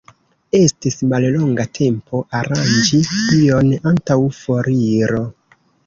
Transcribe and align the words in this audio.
Estis 0.59 0.97
mallonga 1.11 1.65
tempo 1.79 2.23
aranĝi 2.41 3.05
ion 3.43 3.73
antaŭ 3.95 4.21
foriro. 4.43 5.27